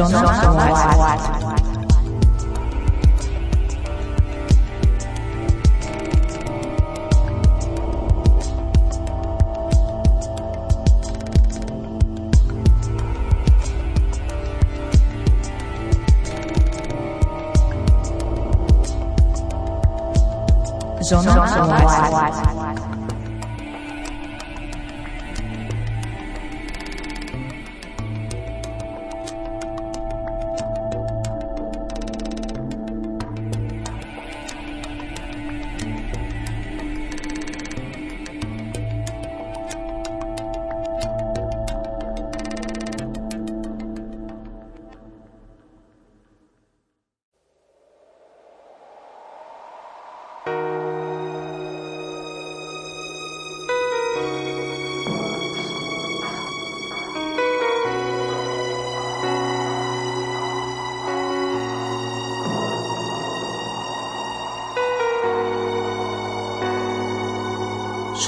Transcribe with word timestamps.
Zona 0.00 0.22
White. 0.22 1.40
Zona 21.02 22.19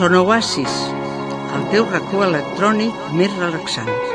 Sonoasis, 0.02 0.72
el 1.54 1.68
teu 1.70 1.84
racó 1.92 2.24
electrònic 2.26 3.04
més 3.20 3.36
relaxant. 3.38 4.11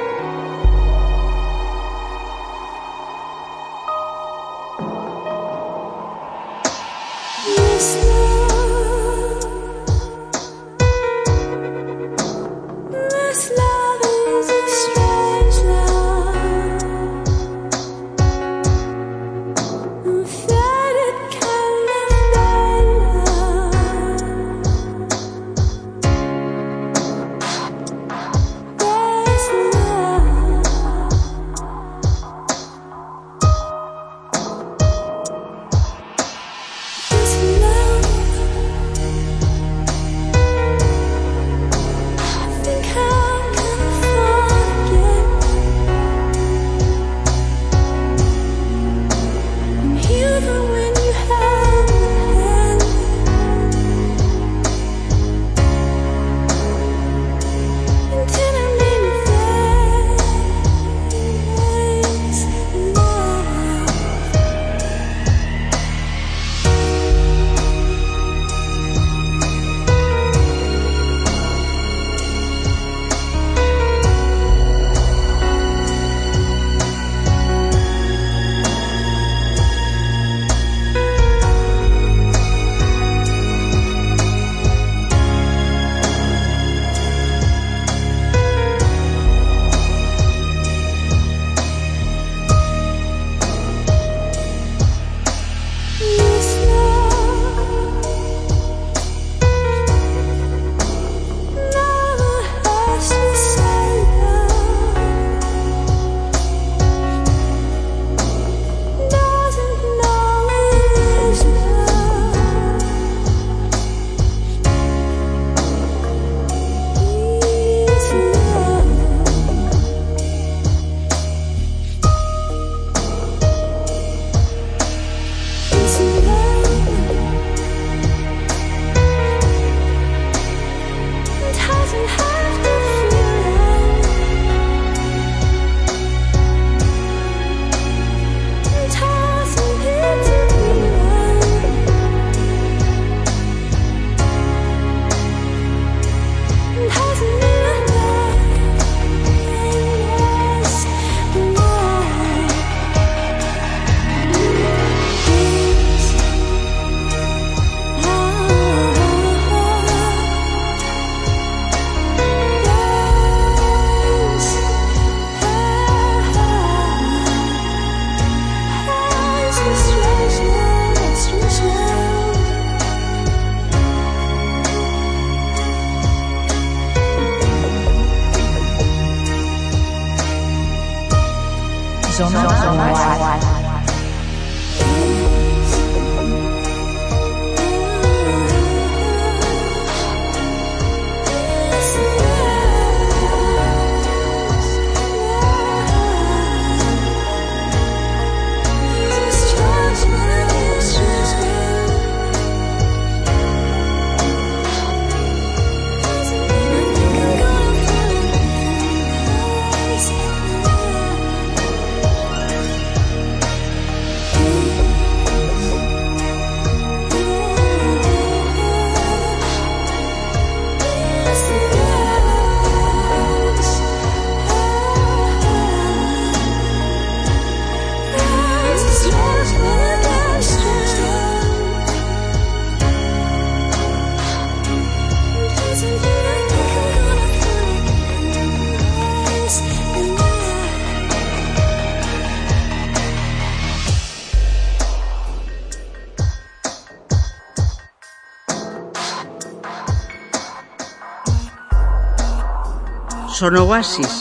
Són 253.38 253.54
Oasis, 253.60 254.14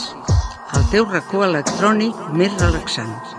el 0.77 0.83
teu 0.93 1.07
racó 1.09 1.41
electrònic 1.47 2.19
més 2.37 2.61
relaxant. 2.61 3.36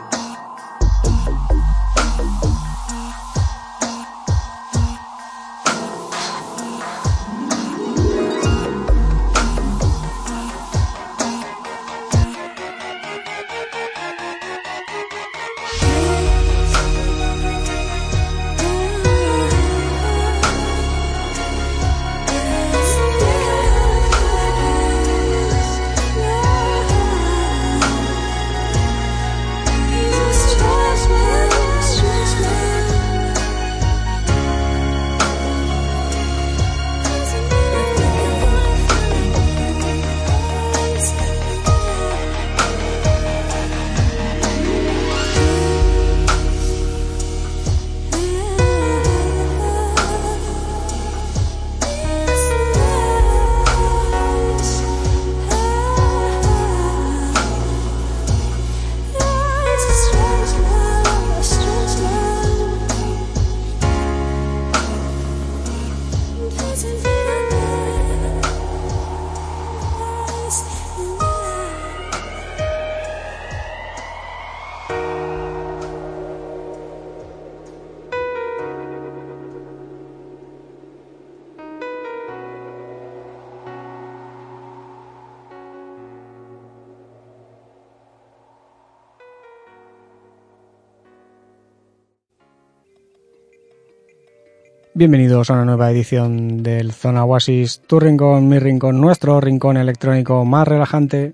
Bienvenidos 94.97 95.51
a 95.51 95.53
una 95.53 95.65
nueva 95.65 95.91
edición 95.91 96.63
del 96.63 96.91
Zona 96.91 97.23
Oasis, 97.23 97.81
tu 97.85 97.99
rincón, 97.99 98.49
mi 98.49 98.57
rincón, 98.57 98.99
nuestro 98.99 99.39
rincón 99.39 99.77
electrónico 99.77 100.43
más 100.43 100.67
relajante. 100.67 101.33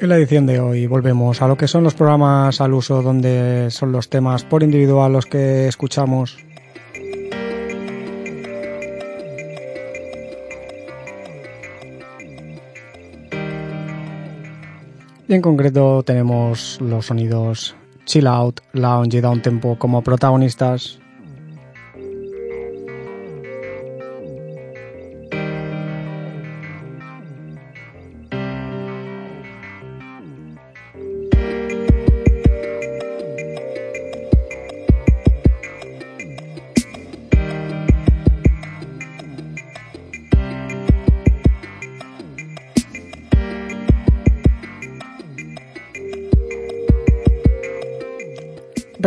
En 0.00 0.08
la 0.08 0.16
edición 0.16 0.46
de 0.46 0.58
hoy 0.58 0.88
volvemos 0.88 1.40
a 1.42 1.46
lo 1.46 1.56
que 1.56 1.68
son 1.68 1.84
los 1.84 1.94
programas 1.94 2.60
al 2.60 2.74
uso 2.74 3.00
donde 3.00 3.68
son 3.70 3.92
los 3.92 4.08
temas 4.10 4.42
por 4.42 4.64
individual 4.64 5.12
los 5.12 5.26
que 5.26 5.68
escuchamos. 5.68 6.44
Y 15.26 15.34
en 15.34 15.40
concreto 15.40 16.02
tenemos 16.02 16.78
los 16.80 17.06
sonidos 17.06 17.74
chill 18.04 18.26
out, 18.26 18.60
lounge 18.72 19.16
y 19.16 19.20
down 19.20 19.40
tempo 19.40 19.78
como 19.78 20.02
protagonistas. 20.02 20.98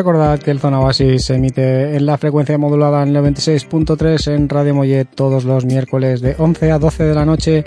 Recordad 0.07 0.39
que 0.39 0.51
el 0.51 0.61
Zona 0.61 0.79
Oasis 0.79 1.25
se 1.25 1.35
emite 1.35 1.97
en 1.97 2.05
la 2.05 2.17
frecuencia 2.17 2.57
modulada 2.57 3.03
en 3.03 3.13
el 3.13 3.35
96.3 3.35 4.35
en 4.35 4.47
Radio 4.47 4.73
Mollet 4.73 5.09
todos 5.13 5.43
los 5.43 5.65
miércoles 5.65 6.21
de 6.21 6.33
11 6.37 6.71
a 6.71 6.79
12 6.79 7.03
de 7.03 7.13
la 7.13 7.25
noche 7.25 7.65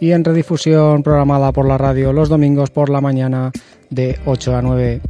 y 0.00 0.12
en 0.12 0.24
redifusión 0.24 1.02
programada 1.02 1.52
por 1.52 1.68
la 1.68 1.76
radio 1.76 2.14
los 2.14 2.30
domingos 2.30 2.70
por 2.70 2.88
la 2.88 3.02
mañana 3.02 3.52
de 3.90 4.18
8 4.24 4.56
a 4.56 4.62
9. 4.62 5.00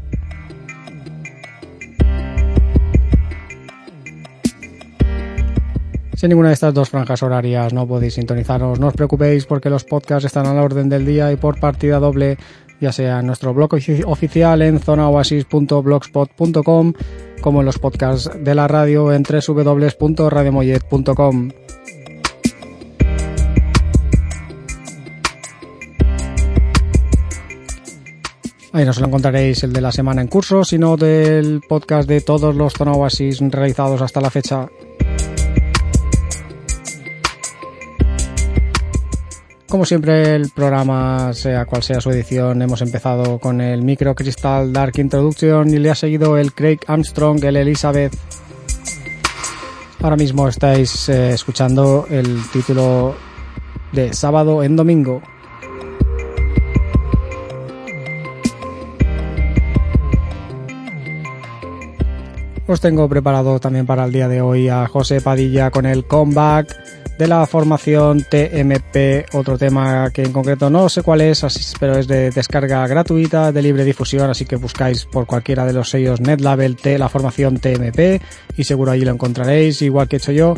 Si 6.22 6.28
ninguna 6.28 6.48
de 6.48 6.54
estas 6.54 6.72
dos 6.72 6.88
franjas 6.88 7.20
horarias 7.24 7.72
no 7.72 7.84
podéis 7.84 8.14
sintonizarnos, 8.14 8.78
no 8.78 8.86
os 8.86 8.94
preocupéis 8.94 9.44
porque 9.44 9.70
los 9.70 9.82
podcasts 9.82 10.26
están 10.26 10.46
a 10.46 10.54
la 10.54 10.62
orden 10.62 10.88
del 10.88 11.04
día 11.04 11.32
y 11.32 11.36
por 11.36 11.58
partida 11.58 11.98
doble 11.98 12.38
ya 12.82 12.92
sea 12.92 13.20
en 13.20 13.26
nuestro 13.26 13.54
blog 13.54 13.70
ofi- 13.74 14.04
oficial 14.06 14.60
en 14.60 14.78
zonaoasis.blogspot.com 14.80 16.92
como 17.40 17.60
en 17.60 17.66
los 17.66 17.78
podcasts 17.78 18.30
de 18.38 18.54
la 18.54 18.68
radio 18.68 19.10
en 19.12 19.22
www.radiomollet.com. 19.22 21.48
Ahí 28.74 28.86
no 28.86 28.92
solo 28.94 29.08
encontraréis 29.08 29.62
el 29.64 29.72
de 29.72 29.82
la 29.82 29.92
semana 29.92 30.22
en 30.22 30.28
curso, 30.28 30.64
sino 30.64 30.96
del 30.96 31.60
podcast 31.68 32.08
de 32.08 32.22
todos 32.22 32.54
los 32.54 32.72
Zona 32.72 32.92
Oasis 32.92 33.40
realizados 33.40 34.00
hasta 34.00 34.20
la 34.22 34.30
fecha. 34.30 34.68
Como 39.72 39.86
siempre, 39.86 40.34
el 40.34 40.50
programa, 40.50 41.32
sea 41.32 41.64
cual 41.64 41.82
sea 41.82 41.98
su 41.98 42.10
edición, 42.10 42.60
hemos 42.60 42.82
empezado 42.82 43.38
con 43.38 43.62
el 43.62 43.80
Micro 43.80 44.14
Crystal 44.14 44.70
Dark 44.70 44.92
Introduction 44.98 45.66
y 45.72 45.78
le 45.78 45.88
ha 45.88 45.94
seguido 45.94 46.36
el 46.36 46.52
Craig 46.52 46.80
Armstrong, 46.86 47.42
el 47.42 47.56
Elizabeth. 47.56 48.12
Ahora 50.02 50.16
mismo 50.16 50.46
estáis 50.46 51.08
eh, 51.08 51.30
escuchando 51.30 52.06
el 52.10 52.42
título 52.52 53.14
de 53.92 54.12
Sábado 54.12 54.62
en 54.62 54.76
Domingo. 54.76 55.22
Os 62.66 62.80
tengo 62.82 63.08
preparado 63.08 63.58
también 63.58 63.86
para 63.86 64.04
el 64.04 64.12
día 64.12 64.28
de 64.28 64.42
hoy 64.42 64.68
a 64.68 64.86
José 64.86 65.22
Padilla 65.22 65.70
con 65.70 65.86
el 65.86 66.04
comeback 66.04 66.91
de 67.18 67.28
la 67.28 67.46
formación 67.46 68.24
TMP, 68.28 69.26
otro 69.32 69.58
tema 69.58 70.10
que 70.10 70.22
en 70.22 70.32
concreto 70.32 70.70
no 70.70 70.88
sé 70.88 71.02
cuál 71.02 71.20
es, 71.20 71.44
pero 71.78 71.98
es 71.98 72.08
de 72.08 72.30
descarga 72.30 72.86
gratuita, 72.86 73.52
de 73.52 73.62
libre 73.62 73.84
difusión, 73.84 74.30
así 74.30 74.44
que 74.44 74.56
buscáis 74.56 75.04
por 75.04 75.26
cualquiera 75.26 75.64
de 75.64 75.72
los 75.72 75.90
sellos 75.90 76.20
NetLabel 76.20 76.76
T, 76.76 76.98
la 76.98 77.08
formación 77.08 77.58
TMP, 77.58 78.20
y 78.56 78.64
seguro 78.64 78.92
allí 78.92 79.04
lo 79.04 79.12
encontraréis, 79.12 79.82
igual 79.82 80.08
que 80.08 80.16
he 80.16 80.18
hecho 80.18 80.32
yo. 80.32 80.54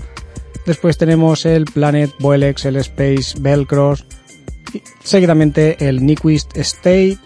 Después 0.66 0.96
tenemos 0.96 1.44
el 1.44 1.66
Planet 1.66 2.10
Boelex, 2.18 2.64
el 2.64 2.76
Space 2.76 3.34
Velcros, 3.38 4.06
seguidamente 5.02 5.88
el 5.88 6.04
Nyquist 6.04 6.56
State, 6.56 7.18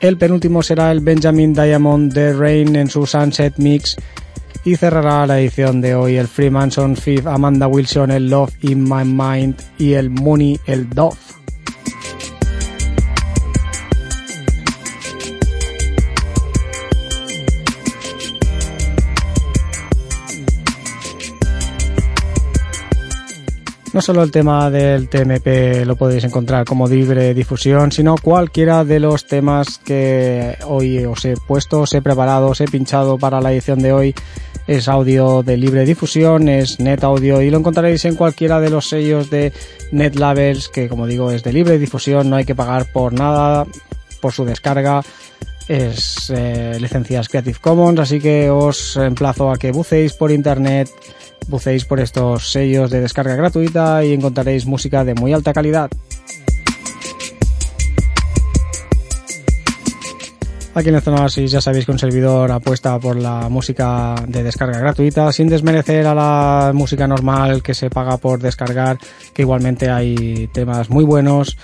el 0.00 0.16
penúltimo 0.16 0.62
será 0.62 0.90
el 0.92 1.00
Benjamin 1.00 1.52
Diamond 1.52 2.12
de 2.12 2.32
Rain 2.32 2.76
en 2.76 2.88
su 2.88 3.06
Sunset 3.06 3.56
Mix 3.58 3.96
y 4.64 4.76
cerrará 4.76 5.26
la 5.26 5.38
edición 5.38 5.80
de 5.80 5.94
hoy 5.94 6.16
el 6.16 6.28
Freemanson 6.28 6.96
Fifth 6.96 7.26
Amanda 7.26 7.66
Wilson 7.66 8.10
el 8.10 8.30
Love 8.30 8.54
in 8.62 8.82
My 8.82 9.04
Mind 9.04 9.56
y 9.78 9.92
el 9.92 10.10
Mooney 10.10 10.58
el 10.66 10.88
Dove. 10.88 11.16
No 23.94 24.02
solo 24.02 24.24
el 24.24 24.32
tema 24.32 24.70
del 24.70 25.08
TMP 25.08 25.86
lo 25.86 25.94
podéis 25.94 26.24
encontrar 26.24 26.64
como 26.64 26.88
libre 26.88 27.32
difusión, 27.32 27.92
sino 27.92 28.16
cualquiera 28.20 28.84
de 28.84 28.98
los 28.98 29.24
temas 29.28 29.78
que 29.78 30.58
hoy 30.66 31.04
os 31.04 31.24
he 31.24 31.34
puesto, 31.36 31.82
os 31.82 31.94
he 31.94 32.02
preparado, 32.02 32.48
os 32.48 32.60
he 32.60 32.64
pinchado 32.64 33.18
para 33.18 33.40
la 33.40 33.52
edición 33.52 33.78
de 33.78 33.92
hoy 33.92 34.14
es 34.66 34.88
audio 34.88 35.42
de 35.42 35.56
libre 35.56 35.84
difusión, 35.84 36.48
es 36.48 36.80
net 36.80 37.04
audio 37.04 37.42
y 37.42 37.50
lo 37.50 37.58
encontraréis 37.58 38.04
en 38.04 38.16
cualquiera 38.16 38.60
de 38.60 38.70
los 38.70 38.88
sellos 38.88 39.30
de 39.30 39.52
net 39.92 40.14
labels 40.16 40.68
que 40.68 40.88
como 40.88 41.06
digo 41.06 41.30
es 41.30 41.42
de 41.42 41.52
libre 41.52 41.78
difusión, 41.78 42.30
no 42.30 42.36
hay 42.36 42.44
que 42.44 42.54
pagar 42.54 42.90
por 42.92 43.12
nada 43.12 43.66
por 44.20 44.32
su 44.32 44.44
descarga. 44.44 45.02
Es 45.68 46.30
eh, 46.34 46.76
licencias 46.78 47.28
Creative 47.28 47.58
Commons, 47.60 47.98
así 48.00 48.20
que 48.20 48.50
os 48.50 48.96
emplazo 48.96 49.50
a 49.50 49.56
que 49.56 49.72
buceéis 49.72 50.12
por 50.12 50.30
internet, 50.30 50.90
buceéis 51.48 51.86
por 51.86 52.00
estos 52.00 52.50
sellos 52.52 52.90
de 52.90 53.00
descarga 53.00 53.34
gratuita 53.34 54.04
y 54.04 54.12
encontraréis 54.12 54.66
música 54.66 55.04
de 55.04 55.14
muy 55.14 55.32
alta 55.32 55.52
calidad. 55.52 55.90
Aquí 60.76 60.88
en 60.88 61.00
Zona 61.00 61.22
Oasis 61.22 61.52
ya 61.52 61.60
sabéis 61.60 61.86
que 61.86 61.92
un 61.92 62.00
servidor 62.00 62.50
apuesta 62.50 62.98
por 62.98 63.14
la 63.14 63.48
música 63.48 64.16
de 64.26 64.42
descarga 64.42 64.80
gratuita, 64.80 65.32
sin 65.32 65.48
desmerecer 65.48 66.04
a 66.04 66.14
la 66.16 66.72
música 66.74 67.06
normal 67.06 67.62
que 67.62 67.74
se 67.74 67.90
paga 67.90 68.16
por 68.16 68.40
descargar, 68.40 68.98
que 69.32 69.42
igualmente 69.42 69.88
hay 69.88 70.48
temas 70.52 70.90
muy 70.90 71.04
buenos, 71.04 71.56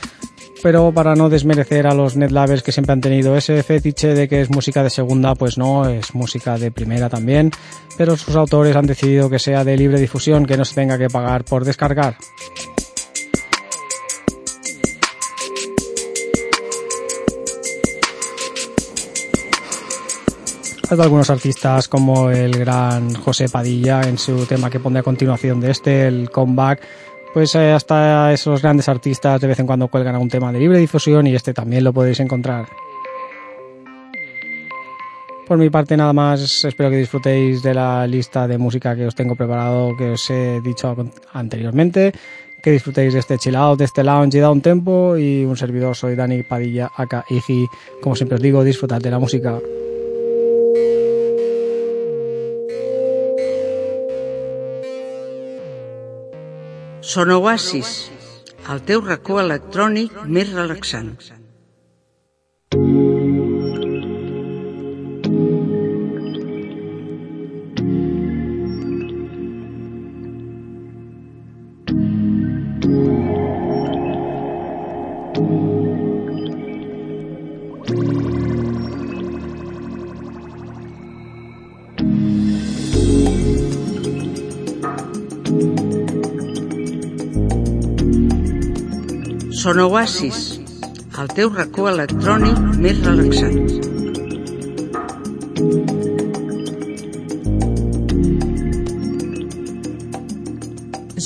pero 0.63 0.93
para 0.93 1.17
no 1.17 1.29
desmerecer 1.29 1.89
a 1.89 1.95
los 1.95 2.17
netlabels 2.17 2.63
que 2.63 2.71
siempre 2.71 2.93
han 2.93 3.01
tenido 3.01 3.37
ese 3.37 3.61
fetiche 3.65 4.15
de 4.15 4.29
que 4.29 4.43
es 4.43 4.51
música 4.51 4.85
de 4.85 4.91
segunda, 4.91 5.35
pues 5.35 5.59
no, 5.59 5.89
es 5.89 6.15
música 6.15 6.57
de 6.57 6.71
primera 6.71 7.09
también, 7.09 7.51
pero 7.99 8.17
sus 8.17 8.37
autores 8.37 8.77
han 8.77 8.87
decidido 8.87 9.29
que 9.29 9.41
sea 9.41 9.65
de 9.65 9.77
libre 9.77 9.99
difusión, 9.99 10.47
que 10.47 10.57
no 10.57 10.65
se 10.65 10.77
tenga 10.77 10.97
que 10.97 11.09
pagar 11.09 11.45
por 11.45 11.65
descargar. 11.65 12.17
Hay 20.91 20.99
algunos 20.99 21.31
artistas 21.31 21.87
como 21.87 22.31
el 22.33 22.59
gran 22.59 23.15
José 23.15 23.49
Padilla 23.49 24.01
en 24.03 24.19
su 24.19 24.45
tema 24.45 24.69
que 24.69 24.81
pone 24.81 24.99
a 24.99 25.05
continuación 25.05 25.61
de 25.61 25.71
este, 25.71 26.09
el 26.09 26.31
comeback, 26.31 26.83
pues 27.33 27.55
eh, 27.55 27.71
hasta 27.71 28.33
esos 28.33 28.61
grandes 28.61 28.89
artistas 28.89 29.41
de 29.41 29.47
vez 29.47 29.61
en 29.61 29.69
cuando 29.69 29.87
cuelgan 29.87 30.15
algún 30.15 30.29
tema 30.29 30.51
de 30.51 30.59
libre 30.59 30.79
difusión 30.79 31.29
y 31.29 31.35
este 31.37 31.55
también 31.55 31.85
lo 31.85 31.93
podéis 31.93 32.19
encontrar. 32.19 32.67
Por 35.47 35.59
mi 35.59 35.71
parte 35.71 35.97
nada 35.97 36.13
más, 36.13 36.65
espero 36.65 36.91
que 36.91 36.97
disfrutéis 36.97 37.63
de 37.63 37.73
la 37.73 38.05
lista 38.09 38.49
de 38.49 38.59
música 38.59 38.97
que 38.97 39.07
os 39.07 39.15
tengo 39.15 39.37
preparado, 39.37 39.97
que 39.97 40.11
os 40.11 40.29
he 40.29 40.61
dicho 40.61 40.97
anteriormente, 41.33 42.13
que 42.61 42.73
disfrutéis 42.73 43.13
de 43.13 43.21
este 43.21 43.39
chill 43.39 43.55
out, 43.55 43.79
de 43.79 43.85
este 43.85 44.03
lounge 44.03 44.39
y 44.39 44.41
da 44.41 44.51
un 44.51 44.61
tempo 44.61 45.17
y 45.17 45.45
un 45.45 45.57
servidor 45.57 45.95
soy 45.95 46.17
Dani 46.17 46.43
Padilla, 46.43 46.91
acá 46.97 47.25
Iji, 47.31 47.69
como 48.03 48.17
siempre 48.17 48.35
os 48.35 48.43
digo, 48.43 48.65
disfrutad 48.65 49.01
de 49.01 49.11
la 49.13 49.21
música. 49.21 49.61
Son 57.11 57.29
Oasis, 57.35 57.89
el 58.73 58.83
teu 58.87 59.01
racó 59.03 59.41
electrònic 59.43 60.15
més 60.37 60.53
relaxant. 60.55 61.09
Son 89.61 89.79
Oasis, 89.79 90.39
el 91.21 91.29
teu 91.37 91.51
racó 91.53 91.91
electrònic 91.91 92.63
més 92.81 93.03
relaxant. 93.05 93.59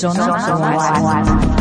Zona 0.03 0.31
Oasis. 0.35 1.54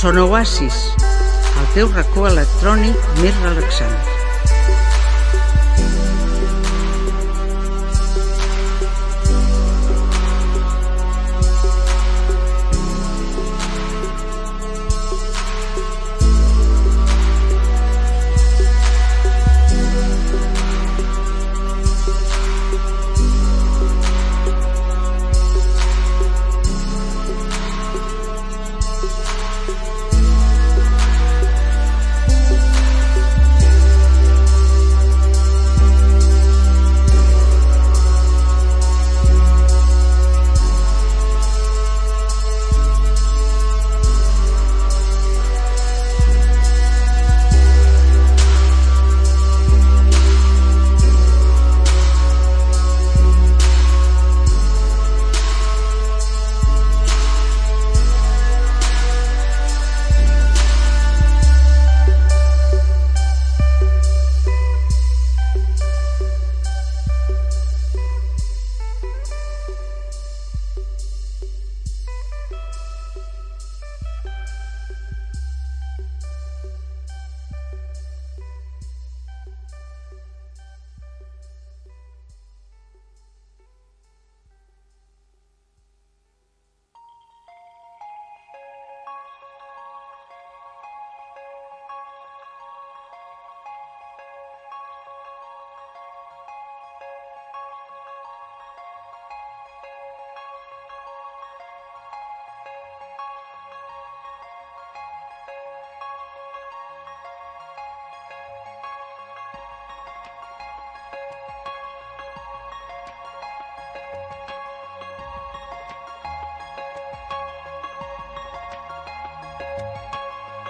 Son 0.00 0.16
Oasis, 0.16 0.94
el 1.60 1.66
teu 1.74 1.92
racó 1.92 2.24
electrònic 2.30 2.96
més 3.20 3.36
relaxant. 3.44 4.17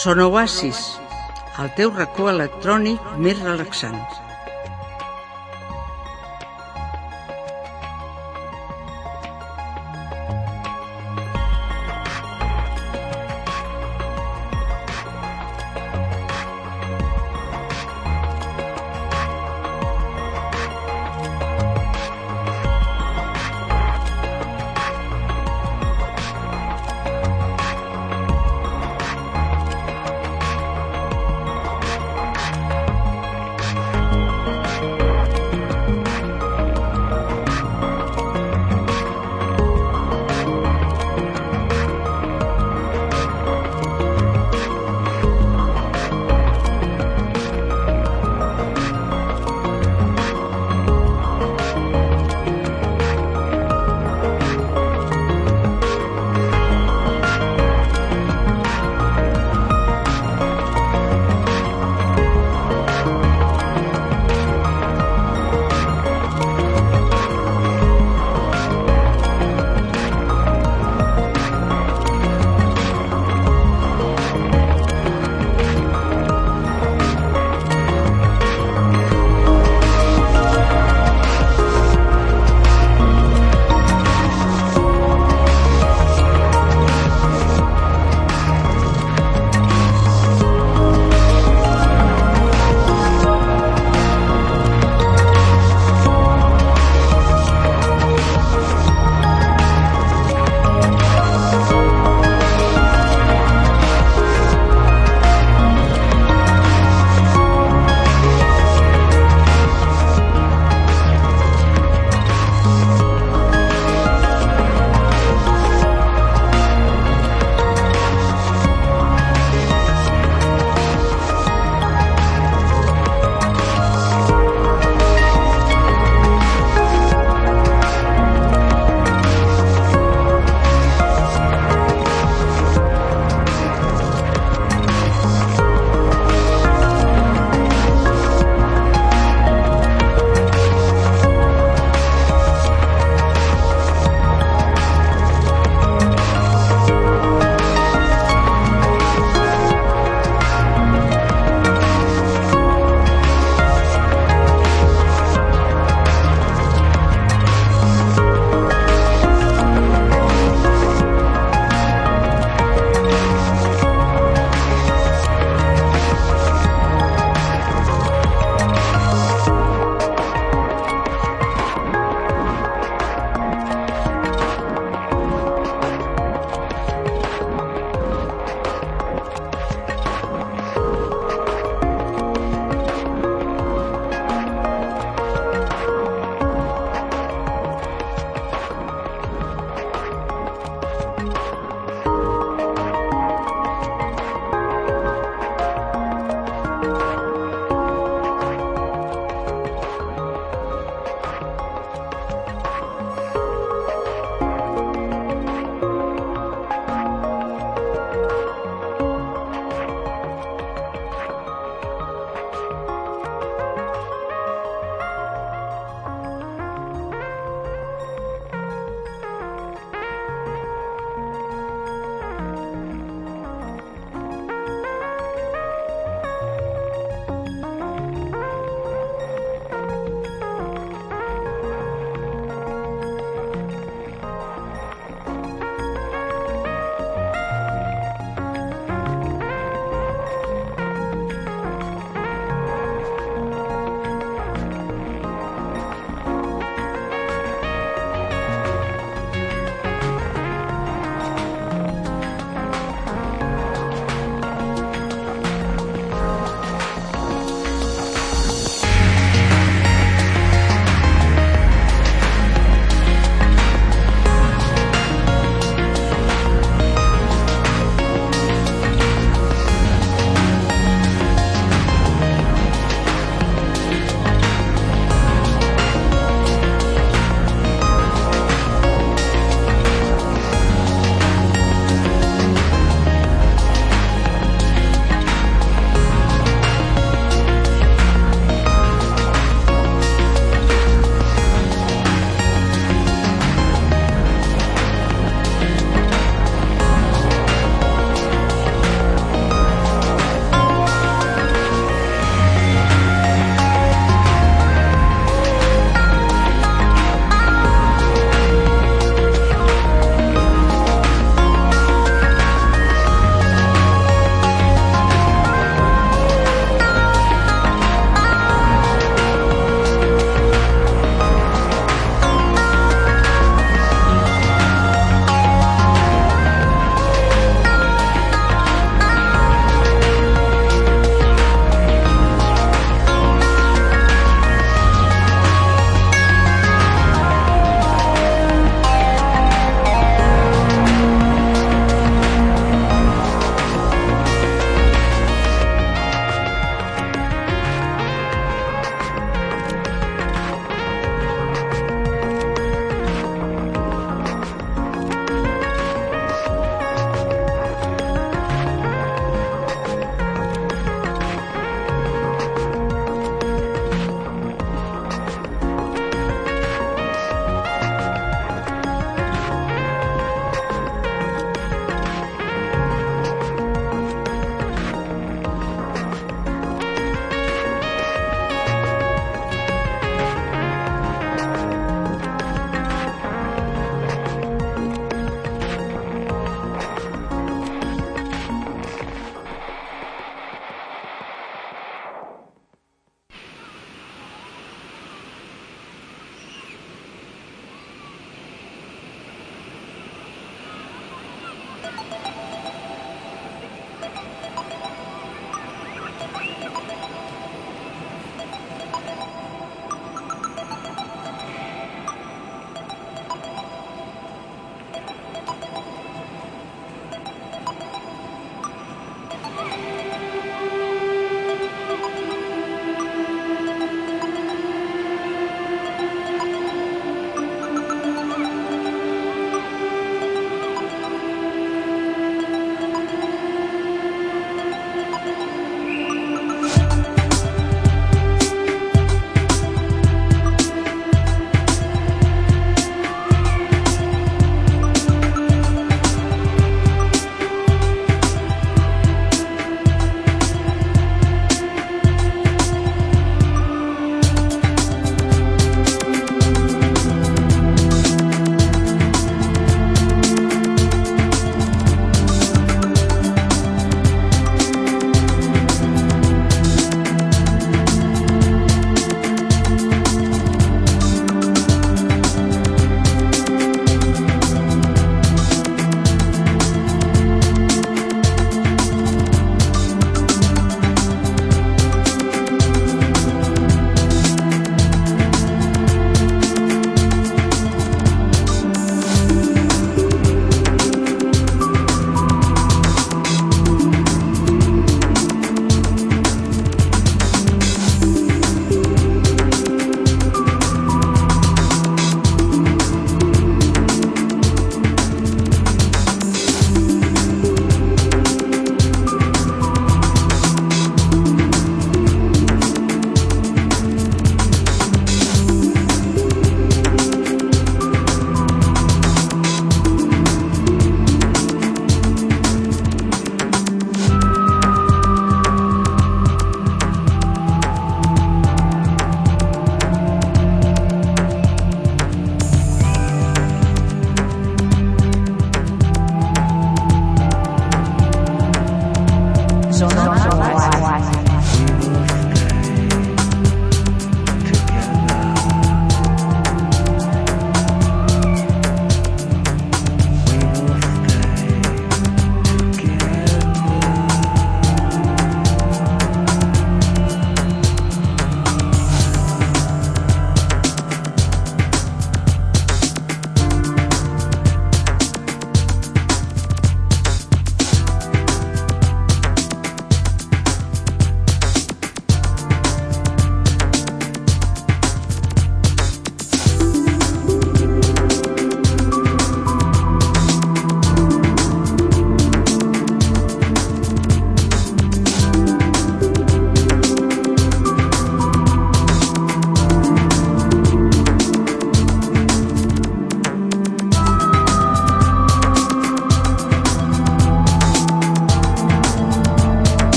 Son 0.00 0.18
Oasis, 0.24 0.78
el 1.60 1.68
teu 1.76 1.90
racó 1.92 2.30
electrònic 2.30 3.08
més 3.26 3.42
relaxant. 3.44 3.98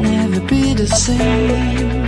Never 0.00 0.40
be 0.40 0.74
the 0.74 0.86
same. 0.86 2.02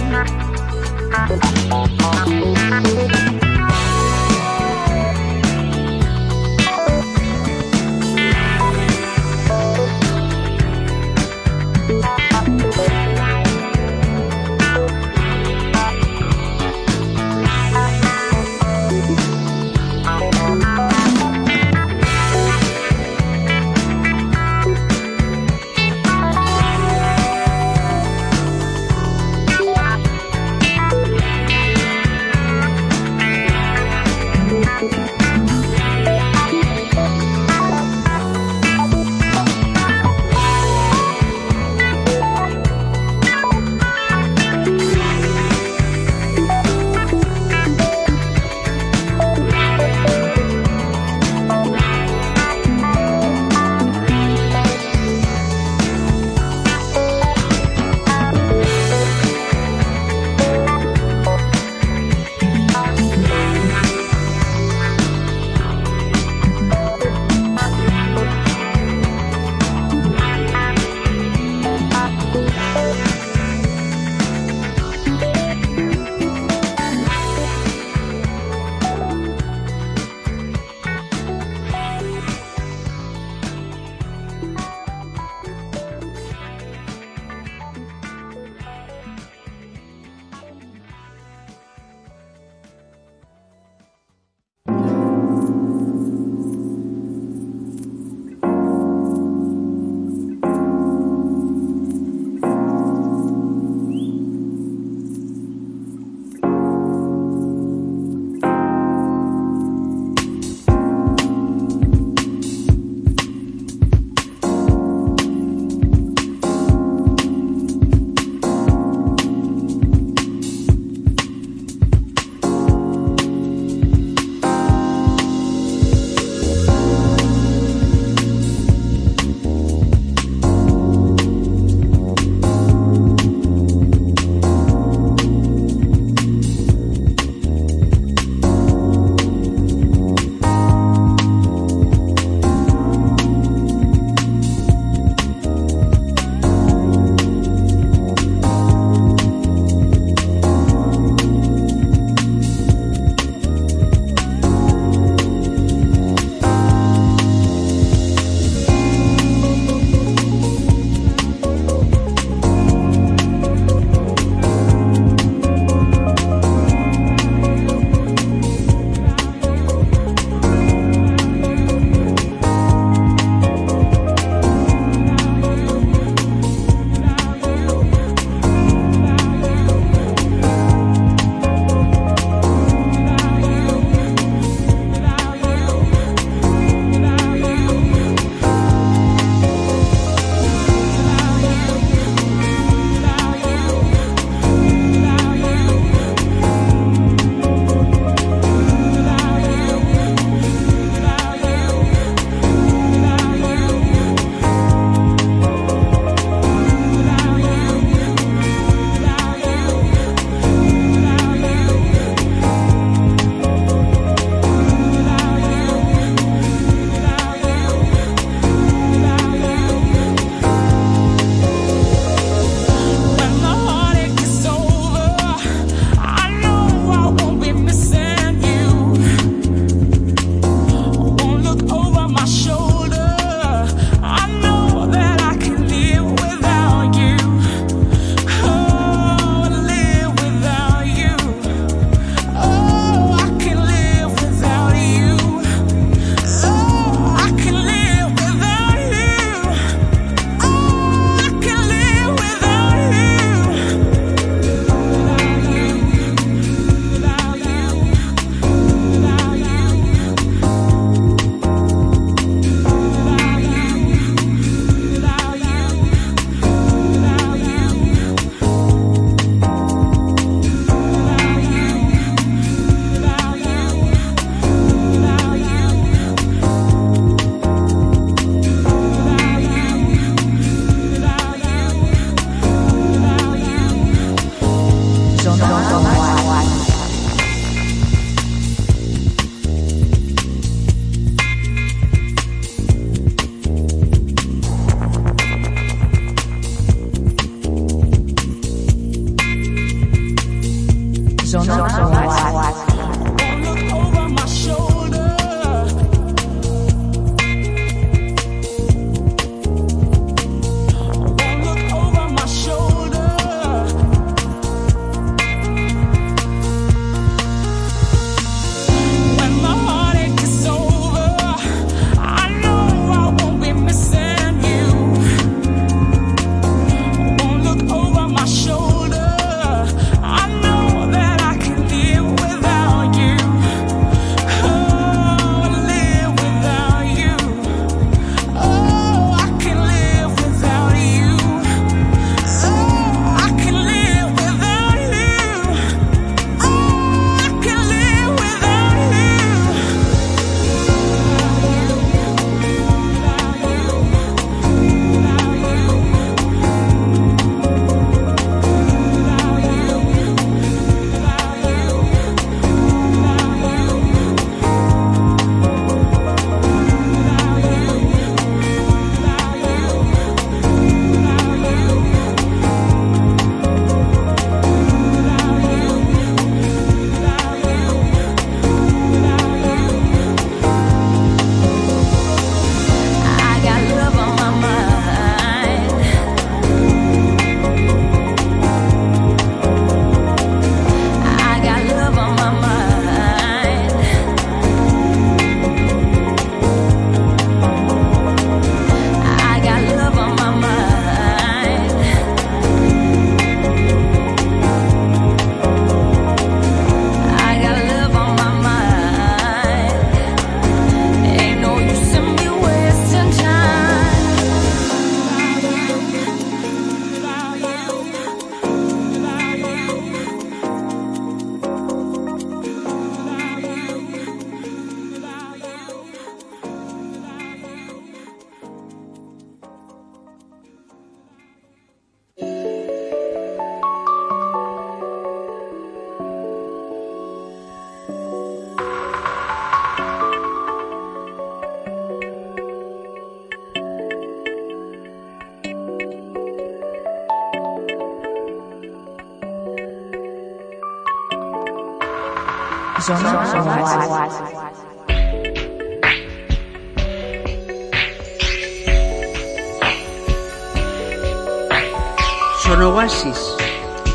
Zona, 452.85 453.13
zona 453.25 453.55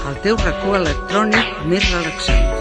el 0.10 0.18
teu 0.24 0.40
racó 0.42 0.74
electrònic 0.80 1.54
més 1.70 1.92
relaxant. 1.94 2.59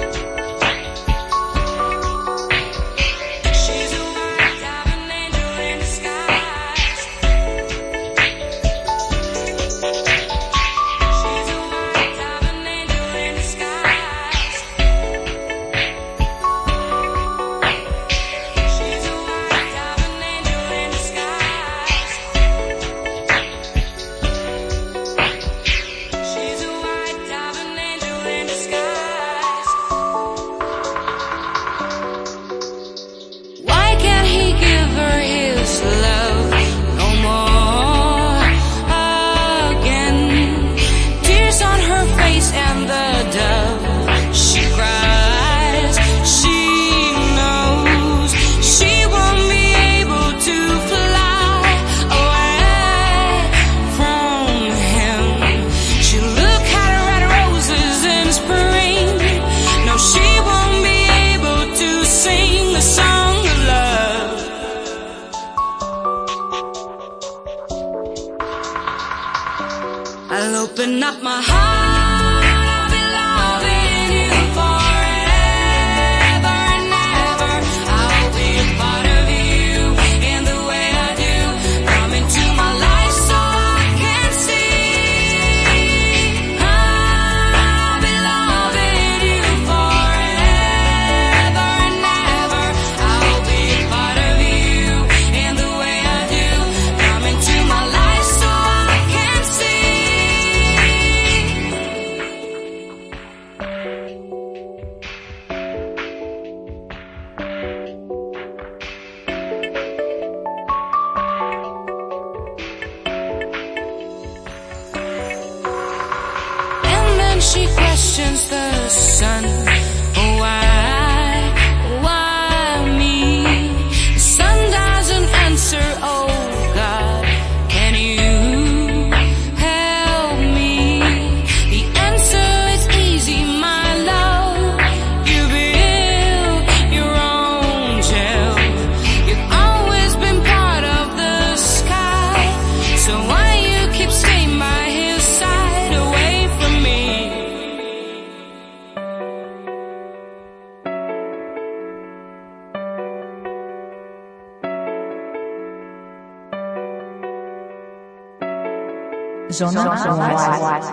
Zona, 159.58 159.72
Zona, 159.72 160.22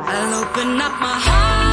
I'll 0.09 0.43
open 0.43 0.81
up 0.81 0.99
my 0.99 1.19
heart. 1.19 1.64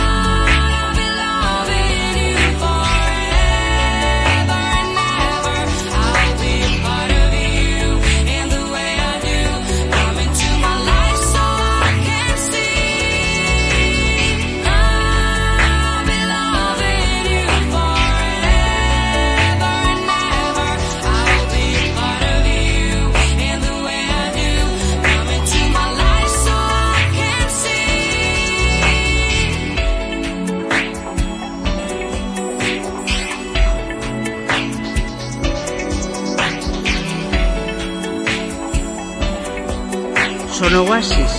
un 40.73 40.89
oasis, 40.89 41.33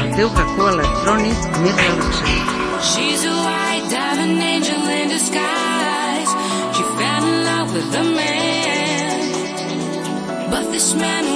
el 0.00 0.14
teu 0.16 0.28
racó 0.32 0.68
electrònic 0.70 1.36
més 1.60 1.76
relaxant. 1.76 2.52
She's 2.88 3.24
a 3.28 3.34
white 3.44 3.88
diving 3.92 4.40
angel 4.40 4.88
in 4.96 5.08
disguise. 5.12 6.32
She 6.72 6.84
fell 6.96 7.24
in 7.32 7.44
love 7.44 7.74
with 7.74 8.00
a 8.00 8.04
man. 8.16 9.20
But 10.50 10.72
this 10.72 10.94
man 10.94 11.35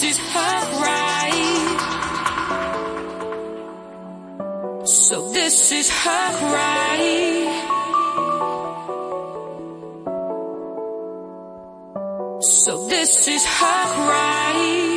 This 0.00 0.12
is 0.12 0.18
her 0.32 0.60
right. 0.80 1.76
So 4.86 5.30
this 5.30 5.72
is 5.72 5.90
her 5.90 6.32
right. 6.54 7.48
So 12.40 12.88
this 12.88 13.28
is 13.28 13.44
her 13.44 14.08
right. 14.08 14.89